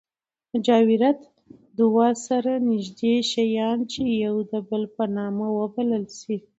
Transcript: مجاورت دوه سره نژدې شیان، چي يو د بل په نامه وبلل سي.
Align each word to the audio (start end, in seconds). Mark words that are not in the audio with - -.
مجاورت 0.51 1.19
دوه 1.77 2.07
سره 2.27 2.51
نژدې 2.69 3.13
شیان، 3.31 3.79
چي 3.91 4.01
يو 4.25 4.35
د 4.51 4.53
بل 4.69 4.83
په 4.95 5.03
نامه 5.17 5.47
وبلل 5.59 6.03
سي. 6.19 6.35